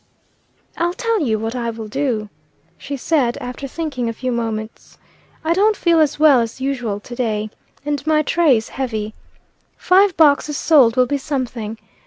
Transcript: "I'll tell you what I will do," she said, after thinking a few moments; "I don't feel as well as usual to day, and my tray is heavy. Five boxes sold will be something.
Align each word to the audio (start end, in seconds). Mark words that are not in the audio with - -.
"I'll 0.77 0.95
tell 0.95 1.19
you 1.21 1.37
what 1.37 1.53
I 1.55 1.69
will 1.69 1.87
do," 1.87 2.27
she 2.75 2.97
said, 2.97 3.37
after 3.39 3.67
thinking 3.67 4.09
a 4.09 4.13
few 4.13 4.31
moments; 4.31 4.97
"I 5.43 5.53
don't 5.53 5.77
feel 5.77 5.99
as 5.99 6.17
well 6.19 6.39
as 6.41 6.59
usual 6.59 6.99
to 6.99 7.13
day, 7.15 7.51
and 7.85 8.03
my 8.07 8.23
tray 8.23 8.57
is 8.57 8.69
heavy. 8.69 9.13
Five 9.77 10.17
boxes 10.17 10.57
sold 10.57 10.95
will 10.95 11.05
be 11.05 11.19
something. 11.19 11.77